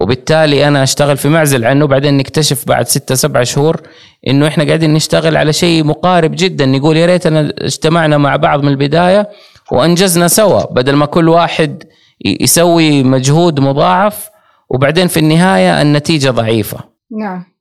وبالتالي 0.00 0.68
أنا 0.68 0.82
أشتغل 0.82 1.16
في 1.16 1.28
معزل 1.28 1.64
عنه 1.64 1.86
بعدين 1.86 2.16
نكتشف 2.16 2.64
بعد 2.66 2.88
ستة 2.88 3.14
سبع 3.14 3.42
شهور 3.42 3.80
إنه 4.28 4.46
إحنا 4.46 4.64
قاعدين 4.64 4.94
نشتغل 4.94 5.36
على 5.36 5.52
شيء 5.52 5.84
مقارب 5.84 6.32
جدا. 6.34 6.66
نقول 6.66 6.96
يا 6.96 7.06
ريتنا 7.06 7.52
اجتمعنا 7.58 8.18
مع 8.18 8.36
بعض 8.36 8.62
من 8.62 8.68
البداية 8.68 9.28
وأنجزنا 9.72 10.28
سوا 10.28 10.72
بدل 10.72 10.92
ما 10.92 11.06
كل 11.06 11.28
واحد 11.28 11.82
يسوي 12.24 13.02
مجهود 13.02 13.60
مضاعف. 13.60 14.30
وبعدين 14.70 15.06
في 15.08 15.20
النهاية 15.20 15.82
النتيجة 15.82 16.30
ضعيفة. 16.30 16.78
نعم. 17.20 17.51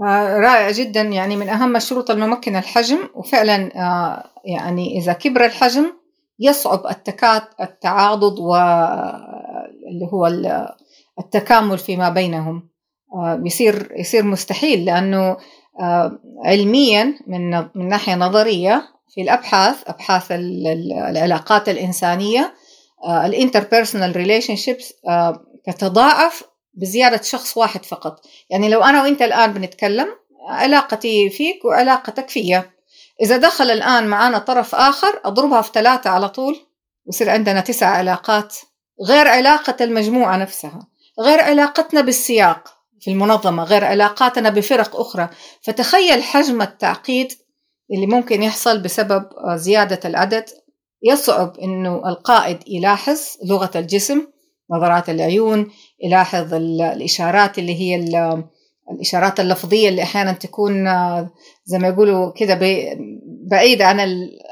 رائع 0.00 0.70
جدا. 0.70 1.00
يعني 1.00 1.36
من 1.36 1.48
أهم 1.48 1.76
الشروط 1.76 2.10
الممكنة 2.10 2.58
الحجم 2.58 2.98
وفعلا 3.14 3.70
آه، 3.76 4.24
يعني 4.44 4.98
إذا 4.98 5.12
كبر 5.12 5.44
الحجم 5.44 5.92
يصعب 6.38 6.86
التكات 6.86 7.42
التعاضد 7.60 8.38
واللي 8.38 10.06
هو 10.12 10.26
التكامل 11.18 11.78
فيما 11.78 12.08
بينهم. 12.08 12.68
آه، 13.14 13.42
يصير 13.96 14.24
مستحيل 14.24 14.84
لأنه 14.84 15.36
علميا 16.44 17.14
من 17.26 17.50
من 17.74 17.88
ناحية 17.88 18.14
نظرية 18.14 18.82
في 19.14 19.22
الأبحاث 19.22 19.82
أبحاث 19.86 20.26
العلاقات 20.30 21.68
الإنسانية 21.68 22.54
ال 23.24 24.16
interpersonal 24.16 24.56
relationships 24.56 24.94
تتضاعف 25.64 26.51
بزيادة 26.74 27.22
شخص 27.22 27.56
واحد 27.56 27.84
فقط. 27.84 28.20
يعني 28.50 28.68
لو 28.68 28.82
أنا 28.82 29.02
وإنت 29.02 29.22
الآن 29.22 29.52
بنتكلم 29.52 30.08
علاقتي 30.48 31.30
فيك 31.30 31.64
وعلاقتك 31.64 32.28
فيا. 32.28 32.70
إذا 33.22 33.36
دخل 33.36 33.70
الآن 33.70 34.06
معنا 34.06 34.38
طرف 34.38 34.74
آخر 34.74 35.20
أضربها 35.24 35.62
في 35.62 35.70
ثلاثة 35.74 36.10
على 36.10 36.28
طول 36.28 36.56
ويصير 37.06 37.30
عندنا 37.30 37.60
تسع 37.60 37.86
علاقات. 37.86 38.56
غير 39.06 39.28
علاقة 39.28 39.84
المجموعة 39.84 40.36
نفسها 40.36 40.86
غير 41.20 41.40
علاقتنا 41.40 42.00
بالسياق 42.00 42.68
في 43.00 43.10
المنظمة 43.10 43.64
غير 43.64 43.84
علاقاتنا 43.84 44.48
بفرق 44.50 45.00
أخرى. 45.00 45.28
فتخيل 45.62 46.22
حجم 46.22 46.62
التعقيد 46.62 47.32
اللي 47.92 48.06
ممكن 48.06 48.42
يحصل 48.42 48.82
بسبب 48.82 49.28
زيادة 49.54 50.00
العدد. 50.04 50.44
يصعب 51.02 51.58
أنه 51.58 52.08
القائد 52.08 52.58
يلاحظ 52.66 53.20
لغة 53.44 53.70
الجسم 53.76 54.26
نظرات 54.72 55.10
العيون 55.10 55.70
يلاحظ 56.04 56.54
الإشارات 56.54 57.58
اللي 57.58 57.80
هي 57.80 58.04
الإشارات 58.92 59.40
اللفظية 59.40 59.88
اللي 59.88 60.02
أحيانا 60.02 60.32
تكون 60.32 60.84
زي 61.64 61.78
ما 61.78 61.88
يقولوا 61.88 62.32
كده 62.32 62.58
بعيدة 63.50 63.86
عن 63.86 64.00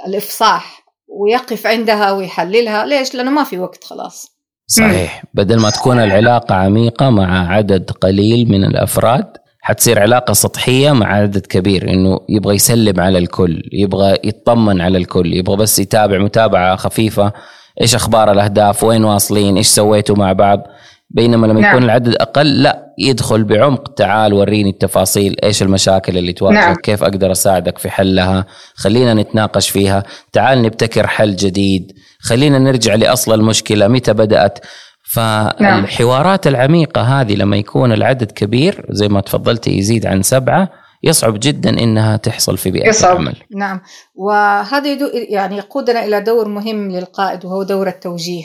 الإفصاح 0.07 0.81
ويقف 1.09 1.67
عندها 1.67 2.13
ويحللها. 2.13 2.87
ليش؟ 2.87 3.15
لأنه 3.15 3.31
ما 3.31 3.45
في 3.45 3.59
وقت 3.59 3.85
خلاص. 3.85 4.27
صحيح. 4.67 5.23
بدل 5.35 5.61
ما 5.61 5.71
تكون 5.71 5.99
العلاقة 5.99 6.55
عميقة 6.55 7.11
مع 7.11 7.55
عدد 7.55 7.91
قليل 7.91 8.49
من 8.49 8.65
الأفراد 8.65 9.27
حتصير 9.63 9.99
علاقة 10.01 10.33
سطحية 10.33 10.93
مع 10.93 11.15
عدد 11.15 11.47
كبير. 11.47 11.91
إنه 11.91 12.21
يبغى 12.29 12.55
يسلم 12.55 13.01
على 13.01 13.19
الكل، 13.19 13.63
يبغى 13.73 14.19
يطمن 14.25 14.81
على 14.81 14.99
الكل، 14.99 15.35
يبغى 15.35 15.57
بس 15.57 15.79
يتابع 15.79 16.19
متابعة 16.19 16.77
خفيفة. 16.77 17.33
إيش 17.81 17.95
أخبار 17.95 18.33
الأهداف؟ 18.33 18.85
وين 18.85 19.05
واصلين؟ 19.05 19.57
إيش 19.57 19.67
سويتوا 19.67 20.17
مع 20.17 20.33
بعض؟ 20.33 20.63
بينما 21.11 21.47
لما 21.47 21.61
نعم. 21.61 21.71
يكون 21.71 21.83
العدد 21.85 22.15
أقل 22.15 22.63
لا 22.63 22.87
يدخل 22.99 23.45
بعمق. 23.45 23.95
تعال 23.95 24.33
وريني 24.33 24.71
التفاصيل. 24.71 25.37
إيش 25.45 25.63
المشاكل 25.63 26.19
اللي 26.19 26.33
تواجهك؟ 26.33 26.59
نعم. 26.59 26.75
كيف 26.75 27.03
أقدر 27.03 27.33
أساعدك 27.33 27.79
في 27.79 27.91
حلها؟ 27.91 28.47
خلينا 28.75 29.15
نتناقش 29.15 29.71
فيها. 29.71 30.03
تعال 30.33 30.63
نبتكر 30.63 31.07
حل 31.07 31.37
جديد. 31.37 31.93
خلينا 32.21 32.59
نرجع 32.59 32.95
لأصل 32.95 33.35
المشكلة. 33.35 33.89
متى 33.89 34.13
بدأت؟ 34.13 34.59
فالحوارات 35.03 36.47
العميقة 36.47 37.03
هذه 37.03 37.35
لما 37.35 37.57
يكون 37.57 37.93
العدد 37.93 38.33
كبير 38.33 38.87
زي 38.91 39.09
ما 39.09 39.21
تفضلتي 39.21 39.79
يزيد 39.79 40.07
عن 40.07 40.23
سبعة 40.23 40.69
يصعب 41.03 41.41
جدا 41.41 41.71
إنها 41.71 42.17
تحصل 42.17 42.59
في 42.59 42.71
بيئة 42.71 42.89
يصعب. 42.89 43.13
العمل. 43.13 43.37
نعم. 43.51 43.81
وهذا 44.15 44.99
يعني 45.13 45.57
يقودنا 45.57 46.05
إلى 46.05 46.21
دور 46.21 46.49
مهم 46.49 46.91
للقائد 46.91 47.45
وهو 47.45 47.63
دور 47.63 47.89
التوجيه 47.89 48.45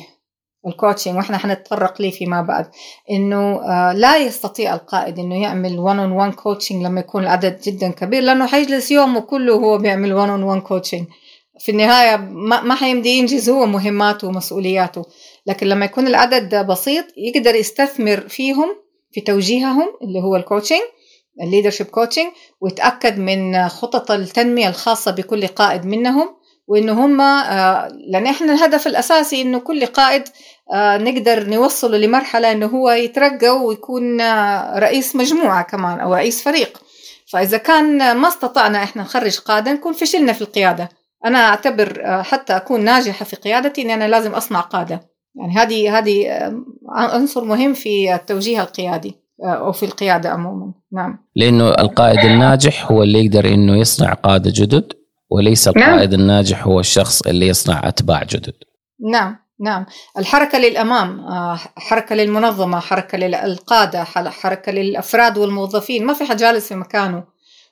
ال 0.68 0.73
coaching 0.73 1.16
وإحنا 1.16 1.38
حنتطرق 1.38 2.02
ليه 2.02 2.12
فيما 2.12 2.42
بعد. 2.42 2.66
إنه 3.12 3.62
آه، 3.62 3.94
لا 3.94 4.18
يستطيع 4.18 4.74
القائد 4.76 5.20
إنه 5.20 5.42
يعمل 5.42 5.80
1 5.80 6.00
on 6.00 6.12
1 6.12 6.34
coaching 6.34 6.84
لما 6.86 7.00
يكون 7.00 7.24
العدد 7.24 7.60
جدا 7.62 7.92
كبير 7.92 8.24
لأنه 8.24 8.48
حيجلس 8.48 8.92
يومه 8.92 9.20
كله 9.20 9.54
وهو 9.54 9.78
بيعمل 9.78 10.14
1 10.14 10.30
on 10.30 10.44
1 10.44 10.62
coaching 10.62 11.06
في 11.60 11.72
النهاية 11.72 12.18
ما 12.18 12.62
ما 12.62 12.76
حيمدي 12.76 13.10
ينجز 13.10 13.50
هو 13.50 13.66
مهماته 13.66 14.28
ومسؤولياته. 14.28 15.06
لكن 15.48 15.68
لما 15.68 15.86
يكون 15.86 16.08
العدد 16.08 16.68
بسيط 16.68 17.06
يقدر 17.18 17.56
يستثمر 17.56 18.20
فيهم 18.20 18.76
في 19.12 19.22
توجيههم 19.22 19.88
اللي 20.02 20.20
هو 20.20 20.36
ال 20.36 20.41
coaching 20.41 20.82
ال 21.42 21.46
leadership 21.46 21.88
coaching 21.88 22.28
ويتأكد 22.62 23.20
من 23.20 23.70
خطط 23.70 24.12
التنمية 24.12 24.70
الخاصة 24.70 25.12
بكل 25.12 25.48
قائد 25.48 25.86
منهم 25.86 26.36
وإنه 26.68 27.06
هم 27.06 27.22
آه، 27.22 27.88
لأن 28.08 28.27
إحنا 28.27 28.54
الهدف 28.54 28.88
الأساسي 28.88 29.42
إنه 29.42 29.60
كل 29.60 29.86
قائد 29.86 30.24
آه، 30.74 30.98
نقدر 30.98 31.50
نوصله 31.50 31.98
لمرحلة 31.98 32.51
إنه 32.51 32.65
هو 32.65 32.89
يترقى 32.89 33.50
ويكون 33.50 34.22
آه، 34.22 34.80
رئيس 34.80 35.15
مجموعة 35.15 35.63
كمان 35.63 36.00
أو 36.00 36.13
رئيس 36.13 36.44
فريق. 36.44 36.82
فإذا 37.32 37.58
كان 37.58 38.18
ما 38.18 38.27
استطعنا 38.27 38.84
إحنا 38.84 39.01
نخرج 39.01 39.39
قاده 39.39 39.74
نكون 39.74 39.94
فشلنا 39.94 40.34
في 40.34 40.42
القيادة. 40.42 40.89
أنا 41.25 41.50
أعتبر 41.50 42.04
حتى 42.24 42.56
أكون 42.56 42.84
ناجحة 42.84 43.25
في 43.25 43.36
قيادتي 43.36 43.82
إني 43.82 43.94
أنا 43.94 44.08
لازم 44.08 44.32
أصنع 44.32 44.60
قادة. 44.60 45.10
يعني 45.36 45.54
هذه 45.58 45.98
هذه 45.98 46.27
عنصر 46.89 47.44
مهم 47.44 47.74
في 47.74 48.15
التوجيه 48.15 48.62
القيادي. 48.62 49.25
أو 49.44 49.72
في 49.72 49.86
القيادة 49.86 50.30
عموما. 50.30 50.74
نعم. 50.92 51.20
لأنه 51.36 51.70
القائد 51.70 52.20
الناجح 52.20 52.92
هو 52.92 53.04
اللي 53.04 53.25
يقدر 53.25 53.46
إنه 53.48 53.77
يصنع 53.77 54.13
قادة 54.13 54.51
جدد 54.56 54.94
وليس 55.30 55.68
نعم. 55.68 55.89
القائد 55.89 56.13
الناجح 56.13 56.68
هو 56.68 56.80
الشخص 56.80 57.22
اللي 57.22 57.48
يصنع 57.48 57.88
أتباع 57.88 58.24
جدد. 58.24 58.54
نعم 59.12 59.46
نعم. 59.60 59.86
الحركة 60.18 60.58
للأمام 60.58 61.20
آه، 61.20 61.60
حركة 61.77 62.15
للمنظمة 62.15 62.80
حركة 62.80 63.18
للقادة 63.18 64.04
حركة 64.04 64.72
للأفراد 64.72 65.38
والموظفين. 65.38 66.06
ما 66.06 66.13
في 66.13 66.25
حد 66.25 66.38
جالس 66.38 66.68
في 66.68 66.75
مكانه. 66.75 67.24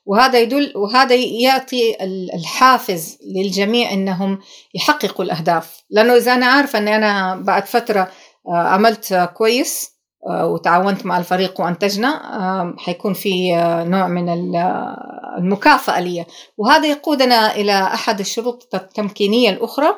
وهذا 0.06 0.40
يدل 0.40 0.74
وهذا 0.76 1.16
يعطي 1.16 1.96
ال- 2.02 2.36
الحافز 2.36 3.18
للجميع 3.36 3.92
إنهم 3.94 4.40
يحققوا 4.76 5.26
الأهداف. 5.26 5.84
لأنه 5.90 6.16
إذا 6.16 6.34
أنا 6.34 6.46
عارفه 6.46 6.80
إني 6.80 6.96
أنا 6.96 7.36
بعد 7.36 7.66
فترة 7.66 8.12
آه، 8.48 8.58
عملت 8.68 9.12
آه، 9.12 9.26
كويس 9.26 9.90
آه، 9.90 9.93
وتعاونت 10.32 11.06
مع 11.06 11.18
الفريق 11.18 11.62
وأنتجنا 11.62 12.08
آه، 12.40 12.76
حيكون 12.78 13.14
في 13.14 13.56
آه، 13.56 13.84
نوع 13.84 14.08
من 14.08 14.56
آه، 14.56 15.36
المكافأة 15.38 16.00
لي. 16.00 16.26
وهذا 16.58 16.88
يقودنا 16.88 17.56
إلى 17.56 17.72
أحد 17.84 18.20
الشروط 18.20 18.70
التمكينية 18.76 19.50
الأخرى 19.50 19.96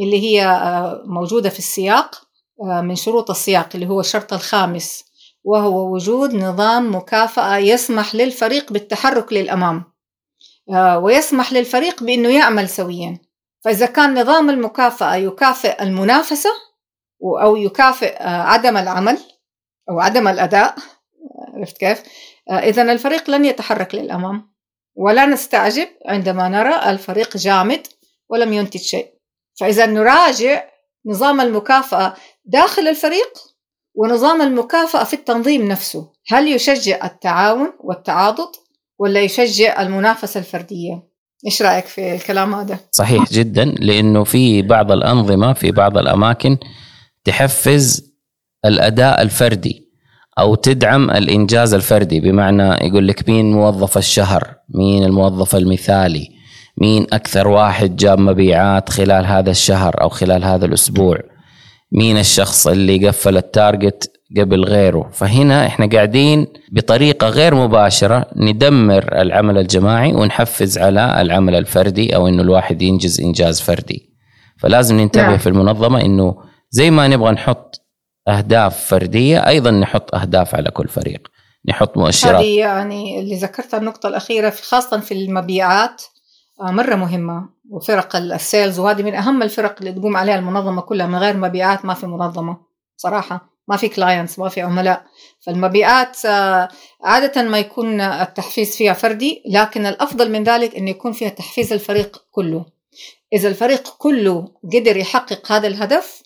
اللي 0.00 0.20
هي 0.22 0.44
آه، 0.46 1.02
موجودة 1.06 1.48
في 1.50 1.58
السياق 1.58 2.22
آه، 2.62 2.80
من 2.80 2.94
شروط 2.94 3.30
السياق 3.30 3.68
اللي 3.74 3.88
هو 3.88 4.00
الشرط 4.00 4.32
الخامس 4.32 5.04
وهو 5.44 5.94
وجود 5.94 6.34
نظام 6.34 6.94
مكافأة 6.94 7.56
يسمح 7.56 8.14
للفريق 8.14 8.72
بالتحرك 8.72 9.32
للأمام 9.32 9.84
آه، 10.74 10.98
ويسمح 10.98 11.52
للفريق 11.52 12.02
بأنه 12.02 12.28
يعمل 12.28 12.68
سويا. 12.68 13.18
فإذا 13.64 13.86
كان 13.86 14.20
نظام 14.20 14.50
المكافأة 14.50 15.14
يكافئ 15.16 15.82
المنافسة 15.82 16.50
و- 17.20 17.38
أو 17.38 17.56
يكافئ 17.56 18.16
آه، 18.16 18.42
عدم 18.42 18.76
العمل 18.76 19.18
أو 19.90 20.00
عدم 20.00 20.28
الأداء 20.28 20.74
آه، 20.74 21.56
عرفت 21.58 21.78
كيف؟ 21.78 22.02
إذا 22.50 22.82
الفريق 22.82 23.30
لن 23.30 23.44
يتحرك 23.44 23.94
للأمام 23.94 24.52
ولا 24.96 25.26
نستعجب 25.26 25.88
عندما 26.06 26.48
نرى 26.48 26.90
الفريق 26.90 27.36
جامد 27.36 27.86
ولم 28.28 28.52
ينتج 28.52 28.80
شيء 28.80 29.12
فإذا 29.60 29.86
نراجع 29.86 30.64
نظام 31.06 31.40
المكافأة 31.40 32.14
داخل 32.44 32.88
الفريق 32.88 33.32
ونظام 33.94 34.42
المكافأة 34.42 35.04
في 35.04 35.14
التنظيم 35.14 35.68
نفسه 35.68 36.12
هل 36.28 36.48
يشجع 36.48 37.04
التعاون 37.04 37.72
والتعاضد 37.80 38.52
ولا 38.98 39.20
يشجع 39.20 39.82
المنافسة 39.82 40.40
الفردية 40.40 41.12
إيش 41.46 41.62
رأيك 41.62 41.84
في 41.84 42.14
الكلام 42.14 42.54
هذا؟ 42.54 42.78
صحيح 42.90 43.32
جدا 43.32 43.64
لأنه 43.64 44.24
في 44.24 44.62
بعض 44.62 44.92
الأنظمة 44.92 45.52
في 45.52 45.70
بعض 45.70 45.98
الأماكن 45.98 46.58
تحفز 47.24 48.11
الأداء 48.64 49.22
الفردي 49.22 49.88
أو 50.38 50.54
تدعم 50.54 51.10
الإنجاز 51.10 51.74
الفردي 51.74 52.20
بمعنى 52.20 52.86
يقول 52.86 53.08
لك 53.08 53.28
مين 53.28 53.52
موظف 53.52 53.98
الشهر 53.98 54.54
مين 54.68 55.04
الموظف 55.04 55.56
المثالي 55.56 56.28
مين 56.78 57.06
أكثر 57.12 57.48
واحد 57.48 57.96
جاب 57.96 58.18
مبيعات 58.18 58.88
خلال 58.88 59.26
هذا 59.26 59.50
الشهر 59.50 60.00
أو 60.00 60.08
خلال 60.08 60.44
هذا 60.44 60.66
الأسبوع 60.66 61.18
مين 61.92 62.18
الشخص 62.18 62.66
اللي 62.66 63.08
قفل 63.08 63.36
التارجت 63.36 64.10
قبل 64.36 64.64
غيره 64.64 65.10
فهنا 65.12 65.66
إحنا 65.66 65.86
قاعدين 65.86 66.46
بطريقة 66.72 67.28
غير 67.28 67.54
مباشرة 67.54 68.26
ندمر 68.36 69.20
العمل 69.20 69.58
الجماعي 69.58 70.12
ونحفز 70.12 70.78
على 70.78 71.20
العمل 71.22 71.54
الفردي 71.54 72.16
أو 72.16 72.28
إنه 72.28 72.42
الواحد 72.42 72.82
ينجز 72.82 73.20
إنجاز 73.20 73.60
فردي 73.60 74.10
فلازم 74.58 75.00
ننتبه 75.00 75.22
نعم. 75.22 75.38
في 75.38 75.48
المنظمة 75.48 76.00
إنه 76.00 76.34
زي 76.70 76.90
ما 76.90 77.08
نبغى 77.08 77.32
نحط 77.32 77.81
أهداف 78.28 78.86
فردية 78.86 79.46
أيضا 79.48 79.70
نحط 79.70 80.14
أهداف 80.14 80.54
على 80.54 80.70
كل 80.70 80.88
فريق. 80.88 81.28
نحط 81.68 81.96
مؤشرات. 81.96 82.34
هذه 82.34 82.58
يعني 82.58 83.20
اللي 83.20 83.34
ذكرتها 83.36 83.78
النقطة 83.78 84.06
الأخيرة 84.08 84.50
في 84.50 84.62
خاصة 84.62 85.00
في 85.00 85.14
المبيعات 85.14 86.02
آه، 86.60 86.70
مرة 86.70 86.94
مهمة. 86.94 87.48
وفرق 87.70 88.16
ال- 88.16 88.32
ال 88.32 88.40
sales 88.40 88.78
وهذه 88.78 89.02
من 89.02 89.14
أهم 89.14 89.42
الفرق 89.42 89.74
اللي 89.80 89.92
تقوم 89.92 90.16
عليها 90.16 90.34
المنظمة 90.36 90.82
كلها. 90.82 91.06
من 91.06 91.14
غير 91.18 91.36
مبيعات 91.36 91.84
ما 91.84 91.94
في 91.94 92.06
منظمة 92.06 92.56
صراحة. 92.96 93.52
ما 93.68 93.76
في 93.76 93.88
clients 93.88 94.38
ما 94.38 94.48
في 94.48 94.60
عملاء. 94.60 95.02
فالمبيعات 95.46 96.26
آه، 96.26 96.68
عادة 97.04 97.42
ما 97.42 97.58
يكون 97.58 98.00
التحفيز 98.00 98.76
فيها 98.76 98.92
فردي 98.92 99.42
لكن 99.50 99.86
الأفضل 99.86 100.30
من 100.30 100.44
ذلك 100.44 100.76
أن 100.76 100.88
يكون 100.88 101.12
فيها 101.12 101.28
تحفيز 101.28 101.72
الفريق 101.72 102.24
كله. 102.30 102.64
إذا 103.32 103.48
الفريق 103.48 103.94
كله 103.98 104.48
قدر 104.74 104.96
يحقق 104.96 105.52
هذا 105.52 105.66
الهدف 105.66 106.21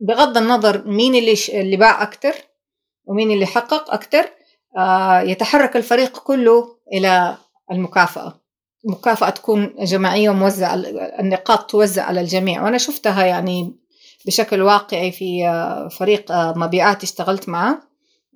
بغض 0.00 0.36
النظر 0.36 0.88
مين 0.88 1.14
اللي 1.14 1.34
اللي 1.48 1.76
باع 1.76 2.02
أكتر 2.02 2.34
ومين 3.04 3.30
اللي 3.30 3.46
حقق 3.46 3.90
أكتر 3.90 4.32
آه، 4.78 5.20
يتحرك 5.20 5.76
الفريق 5.76 6.18
كله 6.18 6.76
إلى 6.92 7.36
المكافأة. 7.72 8.40
المكافأة 8.84 9.30
تكون 9.30 9.74
جماعية 9.78 10.30
وموزعة 10.30 10.74
النقاط 11.20 11.70
توزع 11.70 12.02
على 12.04 12.20
الجميع. 12.20 12.64
وأنا 12.64 12.78
شفتها 12.78 13.26
يعني 13.26 13.76
بشكل 14.26 14.62
واقعي 14.62 15.12
في 15.12 15.46
آه، 15.48 15.88
فريق 15.88 16.32
آه، 16.32 16.54
مبيعات 16.56 17.02
اشتغلت 17.02 17.48
معه 17.48 17.82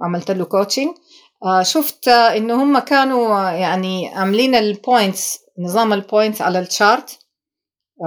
وعملت 0.01 0.31
له 0.31 0.45
coaching 0.45 0.91
شفت 1.63 2.09
إنه 2.09 2.63
هم 2.63 2.79
كانوا 2.79 3.51
يعني 3.51 4.09
عاملين 4.09 4.55
ال 4.55 4.67
points 4.67 5.39
نظام 5.59 5.93
ال 5.93 6.00
points 6.00 6.43
على 6.43 6.59
ال 6.59 6.69
chart 6.69 7.19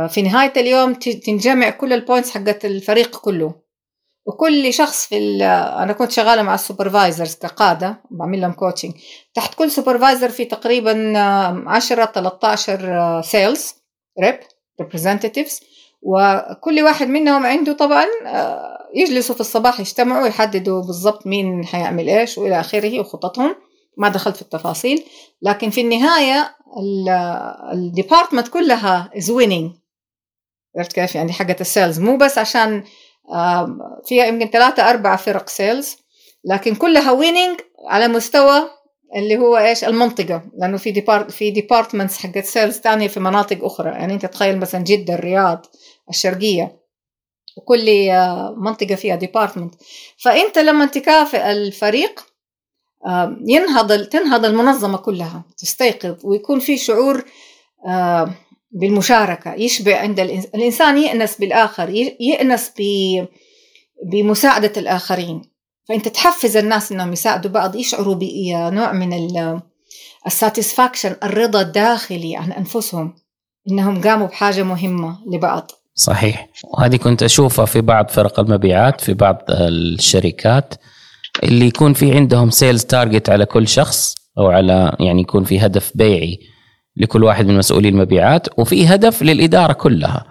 في 0.10 0.22
نهاية 0.22 0.54
اليوم 0.58 0.94
تنجمع 0.94 1.70
كل 1.70 1.94
ال 1.94 1.99
points 1.99 2.32
حقت 2.32 2.66
الفريق 2.66 3.18
كله. 3.20 3.64
وكل 4.26 4.74
شخص 4.74 5.06
في 5.08 5.18
ال- 5.18 5.42
أنا 5.82 5.94
كنت 5.94 6.12
شغالة 6.12 6.42
مع 6.42 6.54
ال 6.56 6.62
supervisors 6.62 7.36
كقادة 7.36 8.02
بعمل 8.12 8.42
لهم 8.42 8.52
coaching 8.52 8.92
تحت 9.34 9.54
كل 9.56 9.72
supervisor 9.72 10.30
في 10.30 10.46
تقريبا 10.46 11.18
آه، 11.20 11.64
10 11.68 12.06
13 12.06 13.22
sales 13.22 13.74
rep 14.24 14.40
representatives 14.82 15.62
وكل 16.02 16.82
واحد 16.84 17.08
منهم 17.08 17.46
عنده 17.46 17.74
طبعا 17.74 18.06
آه، 18.26 18.78
يجلسوا 18.96 19.36
في 19.36 19.42
الصباح 19.42 19.80
يجتمعوا 19.80 20.28
يحددوا 20.28 20.82
بالضبط 20.82 21.28
مين 21.28 21.66
حيعمل 21.66 22.10
إيش 22.10 22.38
وإلى 22.38 22.60
آخره 22.60 23.00
وخططهم. 23.00 23.56
ما 23.98 24.10
دخلت 24.10 24.36
في 24.36 24.42
التفاصيل. 24.42 25.04
لكن 25.42 25.70
في 25.70 25.82
النهاية 25.82 26.56
ال 27.74 27.80
department 27.80 28.48
كلها 28.48 29.10
is 29.18 29.32
winning 29.32 29.72
عرفت 30.78 30.94
كيف؟ 30.94 31.16
يعني 31.16 31.34
حقت 31.34 31.62
ال 31.62 31.67
sales. 31.67 32.00
مو 32.00 32.18
بس 32.18 32.38
عشان 32.38 32.84
فيها 34.06 34.26
يمكن 34.26 34.50
ثلاثة 34.50 34.90
أربعة 34.90 35.18
فرق 35.18 35.50
sales 35.50 35.98
لكن 36.46 36.76
كلها 36.76 37.12
winning 37.12 37.60
على 37.90 38.08
مستوى 38.08 38.62
اللي 39.16 39.38
هو 39.38 39.58
إيش؟ 39.58 39.84
المنطقة. 39.84 40.44
لأنه 40.58 40.78
في 40.78 40.92
depart 40.92 41.32
في 41.32 41.52
departments 41.52 42.18
حقت 42.18 42.46
sales 42.46 42.78
ثانية 42.78 43.08
في 43.08 43.20
مناطق 43.20 43.66
أخرى. 43.66 43.90
يعني 43.90 44.14
أنت 44.14 44.26
تخيل 44.26 44.60
مثلا 44.60 44.84
جدة 44.84 45.14
الرياض 45.14 45.66
الشرقية 46.10 46.84
وكل 47.58 47.90
آه، 48.10 48.56
منطقة 48.58 48.96
فيها 48.96 49.16
department 49.16 49.76
فأنت 50.18 50.58
لما 50.58 50.86
تكافئ 50.86 51.52
الفريق 51.52 52.34
ينهض 53.48 54.04
تنهض 54.04 54.46
المنظمة 54.46 54.98
كلها 54.98 55.44
تستيقظ 55.58 56.26
ويكون 56.26 56.60
في 56.60 56.78
شعور 56.78 57.26
بالمشاركة 58.74 59.54
يشبع 59.54 60.00
عند 60.00 60.20
الإنس- 60.22 60.56
الإنسان 60.56 60.98
يأنس 60.98 61.38
بالآخر 61.38 61.90
يأنس 62.20 62.72
بمساعدة 64.12 64.74
الآخرين. 64.78 65.42
فأنت 65.90 66.08
تحفز 66.08 66.58
الناس 66.58 66.92
أنهم 66.92 67.14
يساعدوا 67.14 67.52
بعض 67.52 67.76
يشعروا 67.76 68.16
بنوع 68.16 68.92
من 68.92 69.14
ال 70.28 70.34
satisfaction 70.34 71.16
الرضا 71.24 71.62
الداخلي 71.62 72.36
عن 72.36 72.52
أنفسهم 72.52 73.16
أنهم 73.72 74.02
قاموا 74.02 74.28
بحاجة 74.28 74.64
مهمة 74.64 75.18
لبعض. 75.34 75.72
صحيح. 75.96 76.50
وهذه 76.74 76.96
كنت 76.96 77.24
أشوفها 77.24 77.66
في 77.66 77.82
بعض 77.82 78.10
فرق 78.10 78.40
المبيعات 78.40 79.02
في 79.02 79.14
بعض 79.14 79.38
الشركات 79.50 80.74
اللي 81.44 81.68
يكون 81.68 81.94
في 81.94 82.16
عندهم 82.16 82.50
sales 82.50 82.84
target 82.84 83.30
على 83.30 83.46
كل 83.46 83.68
شخص 83.68 84.16
أو 84.38 84.48
على 84.48 84.96
يعني 85.00 85.22
يكون 85.22 85.44
في 85.44 85.60
هدف 85.60 85.92
بيعي. 85.96 86.40
لكل 86.98 87.24
واحد 87.24 87.46
من 87.48 87.58
مسؤولي 87.58 87.90
المبيعات 87.90 88.48
وفي 88.60 88.88
هدف 88.88 89.24
للإدارة 89.24 89.74
كلها. 89.74 90.26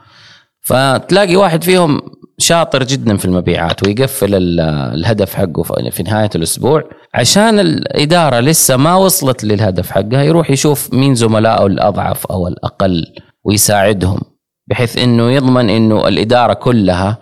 فتلاقي 0.60 1.36
واحد 1.36 1.64
فيهم 1.64 2.00
شاطر 2.38 2.82
جدا 2.84 3.16
في 3.16 3.24
المبيعات 3.24 3.86
ويقفل 3.86 4.34
ال- 4.34 4.60
الهدف 4.94 5.34
حقه 5.34 5.62
في- 5.62 5.90
في 5.90 6.02
نهاية 6.02 6.30
الأسبوع. 6.34 6.82
عشان 7.14 7.60
الإدارة 7.60 8.40
لسه 8.40 8.76
ما 8.76 8.94
وصلت 8.96 9.44
للهدف 9.44 9.90
حقها 9.90 10.22
يروح 10.22 10.50
يشوف 10.50 10.94
مين 10.94 11.14
زملائه 11.14 11.66
الأضعف 11.66 12.26
أو 12.26 12.48
الأقل 12.48 13.04
ويساعدهم 13.44 14.18
بحيث 14.66 14.98
إنه 14.98 15.30
يضمن 15.30 15.70
إنه 15.70 16.08
الإدارة 16.08 16.52
كلها 16.54 17.18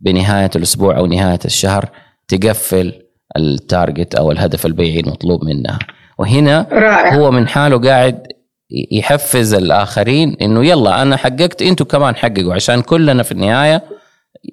بنهاية 0.00 0.50
الأسبوع 0.56 0.96
أو 0.98 1.06
نهاية 1.06 1.38
الشهر 1.44 1.88
تقفل 2.28 2.92
التارجت 3.36 4.14
أو 4.14 4.32
الهدف 4.32 4.66
البيعي 4.66 5.00
المطلوب 5.00 5.44
منها. 5.44 5.78
وهنا 6.18 6.66
رائع. 6.72 7.14
هو 7.14 7.30
من 7.30 7.48
حاله 7.48 7.78
قاعد 7.78 8.22
يحفز 8.90 9.54
الآخرين 9.54 10.36
إنه 10.42 10.66
يلا 10.66 11.02
أنا 11.02 11.16
حققت 11.16 11.62
إنتوا 11.62 11.86
كمان 11.86 12.16
حققوا. 12.16 12.54
عشان 12.54 12.82
كلنا 12.82 13.22
في 13.22 13.32
النهاية 13.32 13.82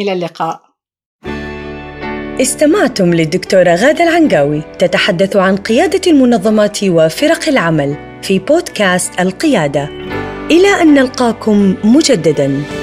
إلى 0.00 0.12
اللقاء. 0.12 0.60
استمعتم 2.40 3.14
للدكتورة 3.14 3.74
غادة 3.74 4.04
العنقاوي 4.04 4.62
تتحدث 4.78 5.36
عن 5.36 5.56
قيادة 5.56 6.00
المنظمات 6.06 6.84
وفرق 6.84 7.48
العمل 7.48 7.96
في 8.22 8.38
بودكاست 8.38 9.20
القيادة. 9.20 9.88
إلى 10.50 10.82
أن 10.82 10.94
نلقاكم 10.94 11.74
مجدداً. 11.84 12.79